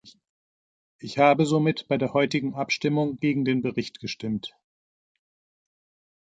Ich 0.97 1.19
habe 1.19 1.45
somit 1.45 1.87
bei 1.87 1.95
der 1.95 2.13
heutigen 2.13 2.55
Abstimmung 2.55 3.17
gegen 3.19 3.45
den 3.45 3.61
Bericht 3.61 3.99
gestimmt. 3.99 4.57